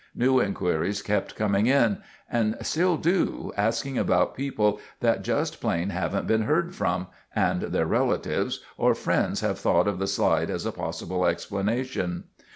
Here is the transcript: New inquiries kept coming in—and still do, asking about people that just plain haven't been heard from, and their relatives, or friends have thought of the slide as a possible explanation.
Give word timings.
New 0.15 0.39
inquiries 0.41 1.03
kept 1.03 1.35
coming 1.35 1.67
in—and 1.67 2.57
still 2.63 2.97
do, 2.97 3.51
asking 3.55 3.99
about 3.99 4.33
people 4.33 4.79
that 4.99 5.21
just 5.21 5.61
plain 5.61 5.91
haven't 5.91 6.25
been 6.25 6.41
heard 6.41 6.73
from, 6.73 7.05
and 7.35 7.61
their 7.61 7.85
relatives, 7.85 8.61
or 8.79 8.95
friends 8.95 9.41
have 9.41 9.59
thought 9.59 9.87
of 9.87 9.99
the 9.99 10.07
slide 10.07 10.49
as 10.49 10.65
a 10.65 10.71
possible 10.71 11.27
explanation. 11.27 12.23